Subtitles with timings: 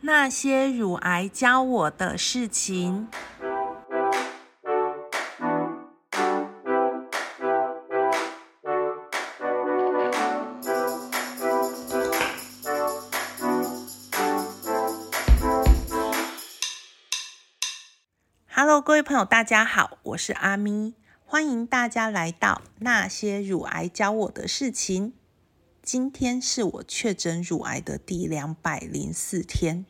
[0.00, 3.08] 那些乳癌教我的事情。
[18.50, 20.94] Hello，各位朋友，大家好，我是阿咪，
[21.24, 25.14] 欢迎大家来到那些乳癌教我的事情。
[25.90, 29.86] 今天是我确诊乳癌的第两百零四天。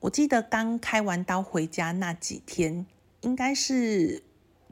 [0.00, 2.84] 我记得刚开完刀回家那几天，
[3.20, 4.24] 应该是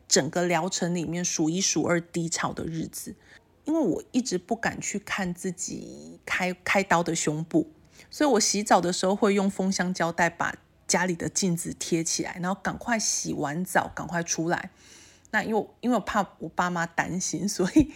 [0.09, 3.15] 整个疗程里面数一数二低潮的日子，
[3.67, 7.71] 因为我一直不敢去看自己开开刀的胸部，
[8.11, 10.57] 所以我洗澡的时候会用封箱胶带把
[10.89, 14.73] 家里的镜子贴起来，然后赶快洗完澡赶快出来。
[15.31, 17.93] 那因为因为我怕我爸妈担心，所以。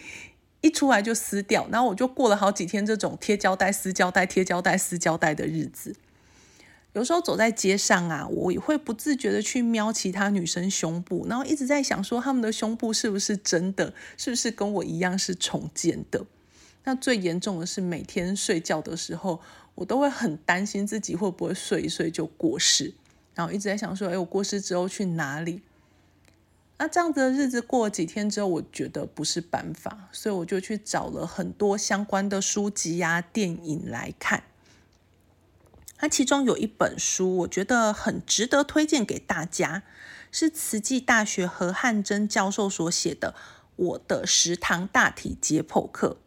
[0.67, 5.95] 一出来就撕掉，然后我就过了好几天这种贴胶带、撕胶带、贴胶带、撕胶带的日子。
[6.93, 16.25] 有时候走在街上啊，我也会不自觉的去瞄其他女生胸部，然后一直在想说，她们的胸部是不是真的，是不是跟我一样是重建的？
[16.83, 19.39] 那最严重的是每天睡觉的时候，
[19.75, 22.93] 我都会很担心自己会不会睡一睡就过世，
[23.35, 25.61] 然后一直在想说，哎，我过世之后去哪里？
[26.79, 34.43] 那这样子的日子过了几天之后，我觉得不是办法，所以我就去找了很多相关的书籍呀、电影来看。
[35.99, 39.81] 那其中有一本书，我觉得很值得推荐给大家，
[40.31, 43.33] 是慈济大学何汉珍教授所写的
[43.75, 46.19] 《我的食堂大体解剖课》，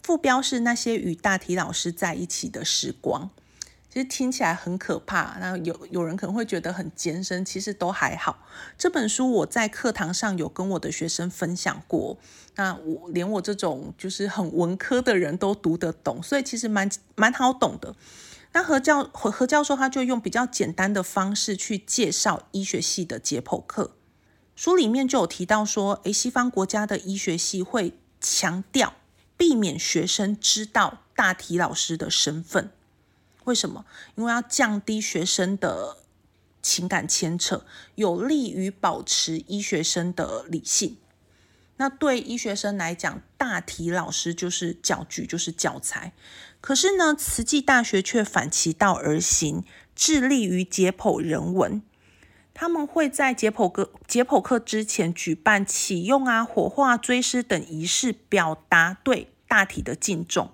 [0.00, 3.30] 副标是那些与大体老师在一起的时光。
[3.96, 8.46] 其实听起来很可怕，那有有人可能会觉得很艰深，其实都还好。
[8.76, 12.18] 这本书我在课堂上有跟我的学生分享过，
[12.56, 17.96] 那我连我这种就是很文科的人都读得懂，所以其实蛮蛮好懂的。
[18.52, 23.96] 那何教何何教授他就用比较简单的方式去介绍医学系的解剖课，
[24.54, 28.92] 书里面就有提到说，诶，西方国家的医学系会强调
[29.38, 32.72] 避免学生知道大体老师的身份。
[33.46, 33.84] 为什么？
[34.14, 35.96] 因为要降低学生的
[36.62, 37.64] 情感牵扯，
[37.96, 40.98] 有利于保持医学生的理性。
[41.78, 46.12] 那对医学生来讲，大体老师就是教具，就是教材。
[46.60, 49.62] 可是呢，慈济大学却反其道而行，
[49.94, 51.82] 致力于解剖人文。
[52.54, 60.50] 他们会在解剖课解剖课之前举办启用啊、火化、追思等仪式，表达对大体的敬重。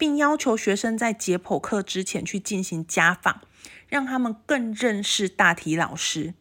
[0.00, 3.42] 并要求学生在解剖课之前去进行家访，
[3.86, 6.32] 让他们更认识大体老师。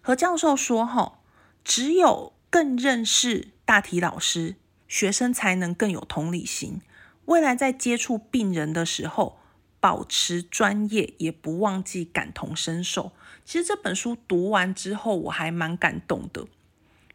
[0.00, 1.18] 何教授说：“吼，
[1.62, 4.56] 只有更认识大体老师，
[4.88, 6.80] 学生才能更有同理心。
[7.26, 9.38] 未来在接触病人的时候，
[9.78, 13.12] 保持专业，也不忘记感同身受。”
[13.46, 16.48] 其实这本书读完之后，我还蛮感动的。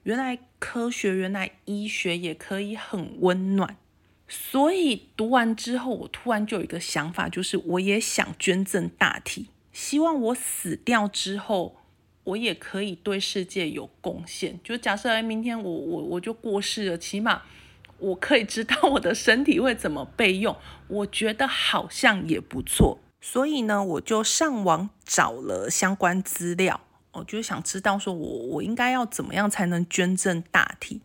[0.03, 3.75] 原来科学，原来医学也可以很温暖。
[4.28, 11.78] 所以读完之后，我突然就有一个想法，就是我也想捐赠大体，希望我死掉之后，
[12.24, 14.59] 我也可以对世界有贡献。
[14.63, 17.44] 就假设明天我我我就过世了，起码
[18.00, 20.56] 我可以知道我的身体会怎么备用，
[20.88, 22.97] 我觉得好像也不错。
[23.22, 26.81] 所以呢，我就上网找了相关资料，
[27.12, 31.02] 我就想知道说我我应该要怎么样才能捐赠大体。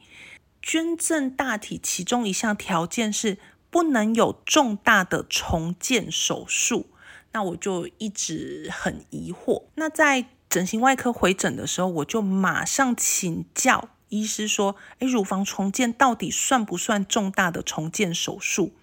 [0.62, 3.38] 捐赠大体，其中一项条件是
[3.70, 6.90] 不能有重大的重建手术。
[7.32, 9.64] 那我就一直很疑惑。
[9.76, 18.74] 那在整形外科回诊的时候，我就马上请教医师说：“诶，乳房重建到底算不算重大的重建手术？”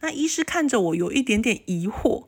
[0.00, 2.26] 那医师看着我有一点点疑惑，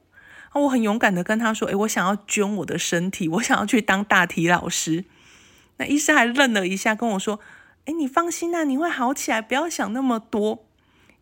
[0.55, 5.05] 我很勇敢的跟他说：“诶，我想要捐我的身体，我想要去当大体老师。”
[5.79, 7.41] 那医师还愣了一下，跟我说。
[7.87, 10.67] 哎，你放心啊，你会好起来，不要想那么多。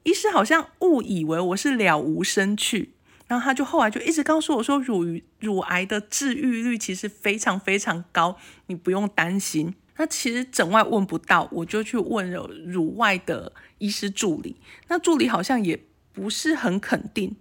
[0.03, 2.95] 医师好像误以为我是了无生趣，
[3.27, 9.75] 然后他就后来就一直告诉我说，乳乳癌的治愈率其实非常非常高，你不用担心。
[9.97, 14.57] 那其实诊外问不到，我就去问了乳外的医师助理，
[14.87, 15.79] 那助理好像也
[16.13, 17.37] 不是很肯定。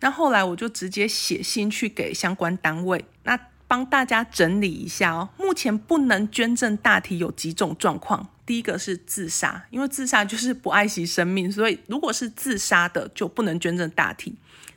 [0.00, 3.38] 那后来我就直接写信去给相关单位，那
[3.70, 5.28] 帮大家整理一下哦。
[5.38, 8.28] 目前不能捐赠大体有几种状况。
[8.44, 14.34] 第一个是自杀，因为自杀就是不爱惜生命，所以如果是自杀的就不能捐赠大体。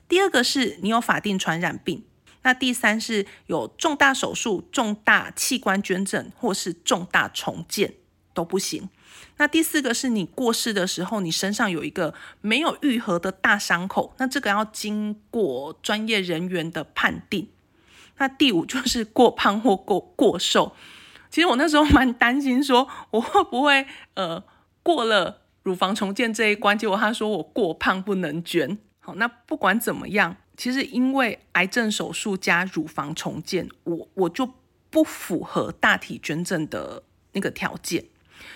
[0.07, 2.04] 第二个是你有法定传染病，
[2.44, 7.96] 那第三是有重大手术、重大器官捐赠或是重大重建
[8.36, 8.88] 都不行。
[9.38, 17.50] 那第四个是你过世的时候，你身上有一个没有愈合的大伤口，那这个要经过专业人员的判定。
[18.18, 20.75] 那第五就是过胖或过过瘦。
[21.30, 24.44] 其实我那时候蛮担心，说 我会不会呃
[24.83, 28.77] 过了乳房重建这一关，结果他说我过胖不能捐。
[29.00, 34.48] 好，那不管怎么样，其实因为癌症手术加乳房重建，我我就
[34.89, 38.06] 不符合大体捐赠的那个条件。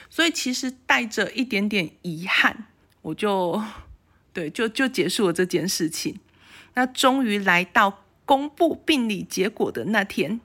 [0.09, 2.68] 所以其实带着一点点遗憾，
[3.01, 3.62] 我就
[4.31, 6.19] 对就就结束了这件事情。
[6.75, 10.40] 那终于来到公布病理结果的那天，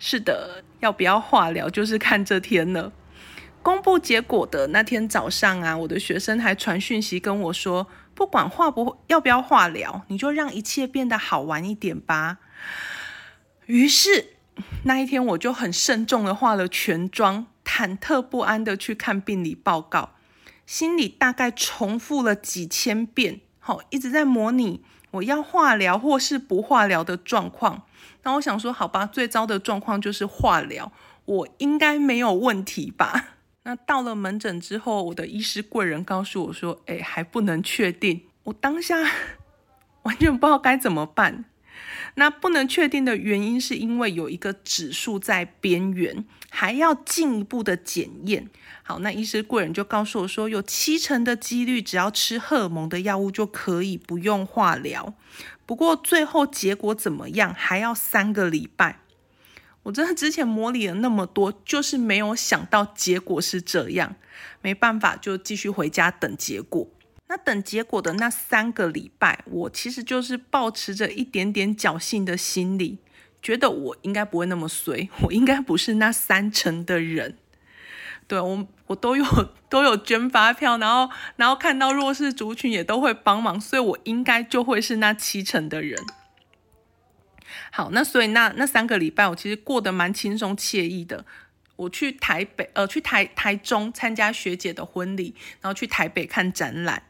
[0.00, 2.92] 是的，要不要化疗就是看这天了。
[3.62, 12.38] 公布结果的那天早上啊，我的学生还传讯息跟我说，不管化不要不要化疗，你就让一切变得好玩一点吧。
[13.66, 14.34] 于是
[14.82, 17.46] 那一天我就很慎重的化了全妆。
[17.64, 20.10] 忐忑不安的去看病理报告，
[20.66, 24.82] 心里大概重复了几千遍，好，一直在模拟
[25.12, 27.82] 我要化疗或是不化疗的状况。
[28.24, 30.92] 那我想说，好吧，最糟的状况就是化疗，
[31.24, 33.36] 我应该没有问题吧？
[33.64, 38.22] 那到了门诊之后，我的医师贵人告诉我说，哎，还不能确定。
[38.44, 38.96] 我当下
[40.02, 41.44] 完全不知道该怎么办。
[42.14, 48.48] 那不能确定的原因是因为有一个指数在边缘，还要进一步的检验。
[48.82, 55.14] 好，那医师贵人就告诉我说，有七成的几率，只要吃荷尔蒙的药物就可以不用化疗。
[55.64, 58.98] 不过最后结果怎么样，还要三个礼拜。
[59.84, 64.14] 我真的之前模拟了那么多，就是没有想到结果是这样。
[64.60, 66.88] 没办法，就继续回家等结果。
[67.32, 72.98] 那等结果的那三个礼拜，我其实就是保持着一点点侥幸的心理，
[73.40, 77.38] 觉得我应该不会那么衰，我应该不是那三成的人。
[78.28, 79.24] 对我，我都有
[79.70, 85.98] 都有捐发票，然后然后看到弱势族群也都会帮忙，所以我应该就会是那七成的人。
[87.70, 91.24] 好，那所以那那三个礼拜，我其实过得蛮轻松惬意的。
[91.76, 97.04] 我去台北，呃，去台台中参加学姐的婚礼，然后去台北看展览。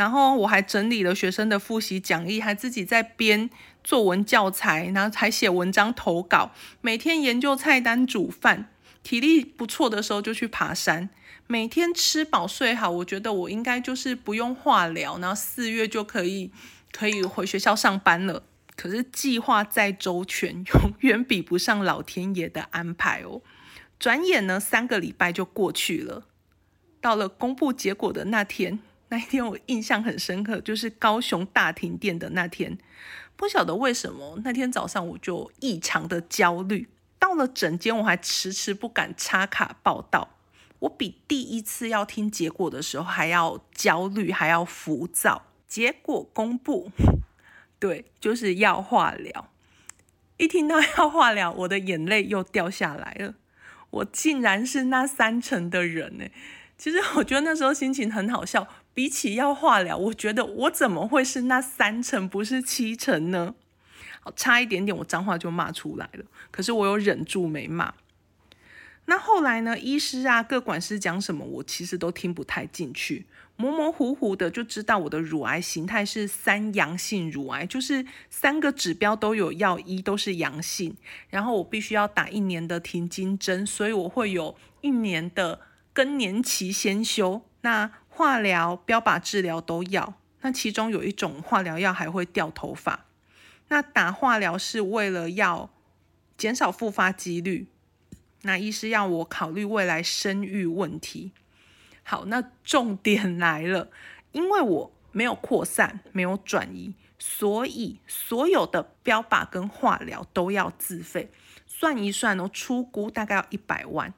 [0.00, 3.50] 然后我还整理了学生的复习讲义，还自己在编
[3.84, 8.70] 作文教材，然后还写文章投稿，每天研究菜单煮饭。
[9.02, 11.10] 体力不错的时候就去爬山，
[11.46, 12.90] 每天吃饱睡好。
[12.90, 16.50] 我觉得我应该就是不用化疗，然后四月就可以
[16.92, 18.42] 可以回学校上班了。
[18.74, 23.42] 可是计划再周全，永远比不上老天爷的安排哦。
[23.98, 26.24] 转眼呢，三个礼拜就过去了，
[27.02, 28.78] 到了公布结果的那天。
[29.10, 32.78] 那一天我印象很深刻，就是高雄大停电的那天。
[33.36, 40.36] 不晓得为什么那天早上我就异常的焦虑，到了诊间我还迟迟不敢插卡报道。
[40.80, 45.42] 我比第一次要听结果的时候还要焦虑，还要浮躁。
[45.66, 46.90] 结果公布，
[47.78, 49.50] 对，就是要化疗。
[50.36, 53.34] 一听到要化疗，我的眼泪又掉下来了。
[53.90, 56.24] 我竟然是那三成的人呢！
[56.78, 58.66] 其实我觉得那时候心情很好笑。
[58.92, 63.54] 比起要化疗，我觉得我怎么会是那三成，不是七成呢？
[64.20, 66.24] 好，差一点点，我脏话就骂出来了。
[66.50, 67.94] 可是我有忍住没骂。
[69.06, 69.76] 那后来呢？
[69.76, 73.26] 医师啊，各管师讲什么，我其实都听不太进去，
[73.56, 80.96] 模模糊糊的就知道我的乳癌形态是三阳性乳癌，就是三个指标都有药医都是阳性，
[81.28, 85.58] 然后我必须要打一年的停经针，所以我会有一年的
[85.92, 87.42] 更年期先修。
[87.62, 90.12] 那化疗、标靶治疗都要，
[90.42, 93.06] 那其中有一种化疗药还会掉头发。
[93.68, 95.70] 那打化疗是为了要
[96.36, 97.68] 减少复发几率。
[98.42, 101.32] 那医师要我考虑未来生育问题。
[102.02, 103.88] 好，那重点来了，
[104.32, 111.30] 因为我没有扩散，没有转移，所以所有的标靶跟化疗都要自费。
[111.66, 114.12] 算一算哦，出估大概要一百万。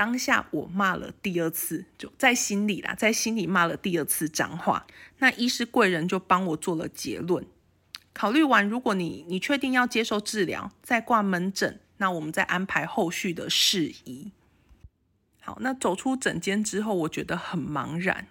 [0.00, 4.86] 当下我骂了第二次，就在心里啦，在心里骂了第二次脏话。
[5.18, 7.44] 那医师贵人就帮我做了结论。
[8.14, 14.32] 考虑完，如果你你确定要接受治疗，再挂门诊，那我们再安排后续的事宜。
[15.42, 18.26] 好，那走出诊间之后，我觉得很茫然，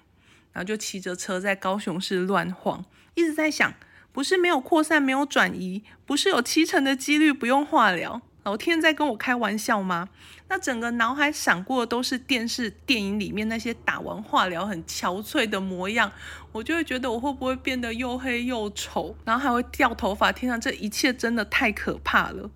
[0.52, 2.84] 然后就骑着车在高雄市乱晃，
[3.14, 3.72] 一直在想，
[4.12, 8.24] 不是没有扩散，没有转移，不是有七成的几率不用化疗。
[8.50, 10.10] 老天在跟我开玩笑吗？
[10.48, 16.12] 那整个脑海闪过的都是电视、电影里面那些打完化疗很憔悴的模样，
[16.52, 20.32] 我就会觉得我会不会变得又黑又丑，然后还会掉头发？
[20.32, 22.50] 天啊，这一切真的太可怕了！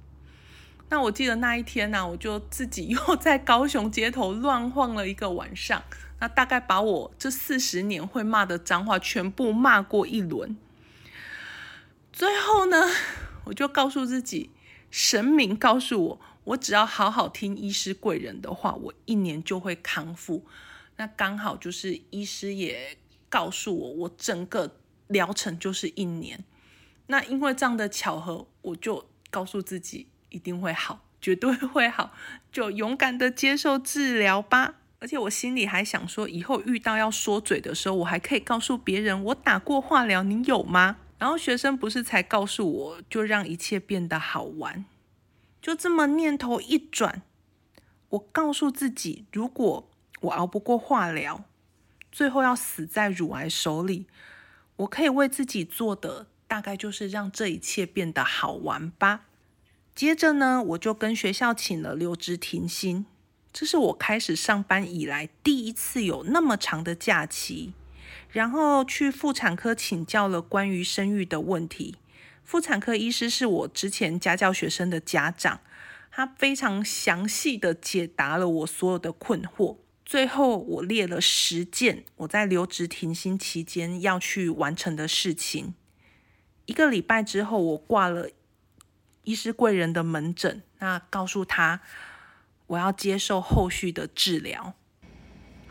[0.89, 5.83] 那我记得那一天呢，我就自己又 在高雄街头乱晃了一个晚上，
[6.19, 10.57] 那大概把我这四十年会骂的脏话全部骂过一轮。
[12.12, 12.81] 最后呢，
[13.43, 14.50] 我就告诉自己，
[14.93, 20.45] 神明告诉我，我只要好好听医师贵人的话，我一年就会康复。
[20.97, 22.95] 那刚好就是医师也
[23.27, 26.43] 告诉我，我整个疗程就是一年。
[27.07, 32.13] 那因为这样的巧合，我就告诉自己一定会好，绝对会好，
[32.51, 34.75] 就勇敢的接受治疗吧。
[35.00, 40.97] 而且我心里还想说，以后遇到要说嘴的时候，我还可以告诉别人我打过化疗，你有吗？
[41.17, 44.86] 然后学生不是才告诉我，就让一切变得好玩。
[45.62, 47.22] 就这么念头一转，
[48.10, 49.89] 我告诉自己，如果
[50.22, 51.46] 我熬不过化疗，
[52.12, 54.08] 最后要死在乳癌手里，
[54.75, 59.25] 我可以为自己做的，大概就是让这一切变得好玩吧。
[59.96, 63.05] 接着呢，我就跟学校请了留职停薪，
[63.53, 67.74] 这是我开始上班以来第一次有那么长的假期。
[68.33, 71.95] 然后去妇产科请教了关于生育的问题。
[72.43, 75.61] 妇产科医师是我之前家教学生的家长，
[76.11, 79.77] 他非常详细的解答了我所有的困惑。
[80.03, 85.75] 最后我列了十件我在留职停薪期间要去完成的事情。
[86.65, 88.29] 一个礼拜之后，我挂了
[89.23, 91.81] 医师贵人的门诊，那告诉他
[92.67, 94.73] 我要接受后续的治疗。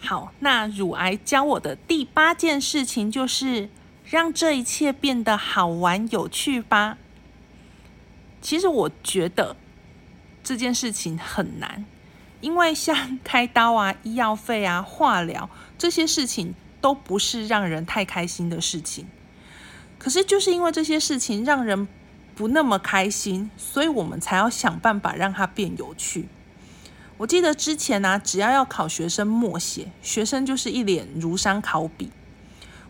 [0.04, 3.70] 好，那乳癌教我的第八件事情就是
[4.04, 6.98] 让这一切变得好玩有趣吧。
[8.40, 9.54] 其实我觉得
[10.42, 11.84] 这件事情很难，
[12.40, 19.06] 因为像开刀啊、医药费啊、化疗这些事情都不是让人太开心的事情。
[19.98, 21.86] 可是就是因为这些事情让人
[22.34, 26.28] 不那么开心，所以我们才要想办法让它变有趣。
[27.22, 32.10] 我记得之前呢，只要要考学生默写，学生就是一脸如山考笔。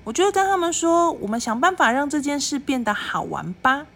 [0.04, 3.86] 我就会跟他们说，我们想办法让这件事变得好玩吧。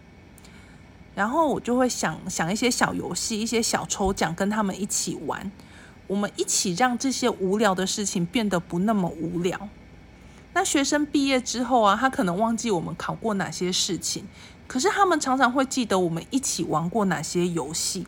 [1.14, 5.50] 然后我就会想想一些小游戏、一些小抽奖，跟他们一起玩。
[6.07, 9.71] 我们一起让这些无聊的事情变得不那么无聊。
[10.52, 14.26] 那学生毕业之后啊，他可能忘记我们考过哪些事情，
[14.66, 18.07] 可是他们常常会记得我们一起玩过哪些游戏。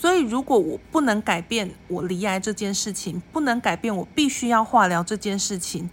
[0.00, 5.90] 所以，如果我不能改变我离癌这件事情，不能改变我必须要化疗这件事情，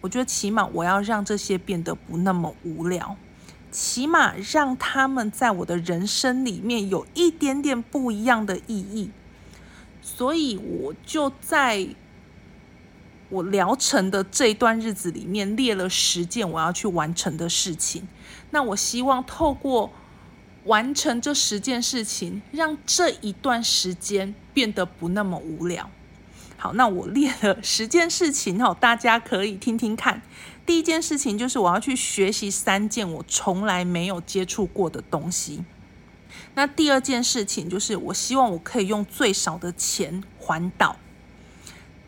[0.00, 3.18] 我觉得起码我要让这些变得不那么无聊，
[3.70, 9.10] 起码让他们在我的人生里面有一点点不一样的意义。
[10.00, 11.86] 所以，我就在
[13.28, 18.08] 我疗程的这一段日子里面列了十件我要去完成的事情。
[18.52, 19.92] 那我希望透过。
[20.64, 25.90] 完成这十件事情，让这一段时间变得不那么无聊。
[26.56, 30.22] 好，那我列了十件事情哦，大家可以听听看。
[30.64, 35.62] 第一件事情就是我要去学习三件我从来没有接触过的东西。
[36.54, 40.96] 那第二件事情就是我希望我可以用最少的钱环岛。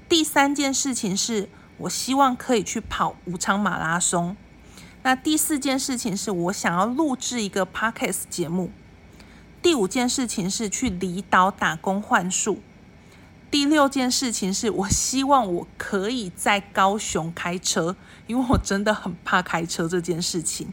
[0.09, 4.37] 第三件事情是我希望可以去跑五场马拉松。
[5.07, 8.73] 那第四件事情是我想要录制一个 podcast 节目。
[9.63, 12.61] 第五件事情是去离岛打工换宿。
[13.49, 17.95] 第六件事情是我希望我可以在高雄开车，
[18.27, 20.73] 因为我真的很怕开车这件事情。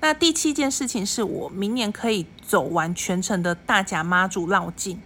[0.00, 5.00] 那第七件事情是我明年可以走完全程的大甲妈祖绕境。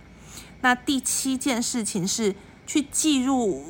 [0.61, 2.35] 那第七件事情是
[2.67, 3.65] 去记录。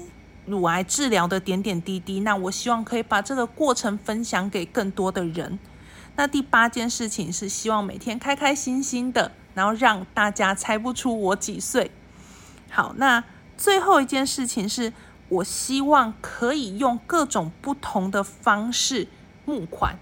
[0.48, 5.58] 乳癌治疗的点点滴滴，那我希望可以把这个过程分享给更多的人。
[6.16, 11.90] 那第八件事情是希望每天开开心心的，然后让大家猜不出我几岁。
[12.70, 13.22] 好，那
[13.56, 14.92] 最后一件事情是
[15.28, 19.06] 我希望可以用各种不同的方式
[19.44, 19.96] 募款。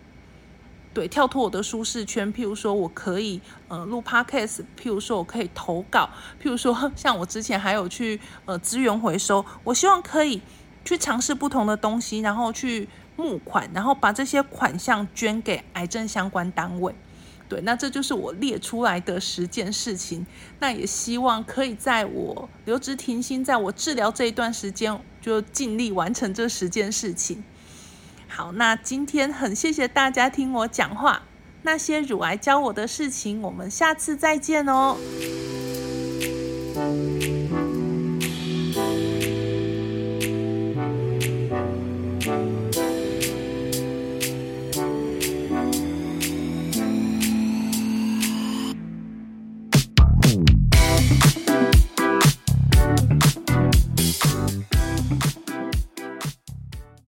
[0.96, 2.32] 对，跳脱我的舒适圈。
[2.32, 3.38] 譬如说，我可以
[3.68, 6.08] 呃录 podcast；譬如说，我可以投稿；
[6.42, 9.44] 譬如说，像我之前还有去呃资源回收。
[9.62, 10.40] 我希望可以
[10.86, 16.94] 去尝试不同的东西，然后去募款，然后把这些款项捐给癌症相关单位。
[17.46, 20.24] 对，那这就是我列出来的十件事情。
[20.60, 27.44] 那也希望可以在我留职停薪，在我治疗这一段时间，就尽力完成这十件事情。
[28.36, 31.22] 好，那今天很谢谢大家听我讲话，
[31.62, 34.98] 那些乳癌教我的事情，我们下次再见哦。